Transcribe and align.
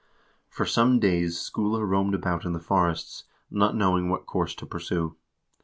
For 0.49 0.65
some 0.65 0.97
days 0.99 1.37
Skule 1.39 1.79
roamed 1.87 2.15
about 2.15 2.43
in 2.43 2.53
the 2.53 2.59
forests, 2.59 3.25
not 3.51 3.75
knowing 3.75 4.09
what 4.09 4.25
course 4.25 4.55
to 4.55 4.65
pursue. 4.65 5.15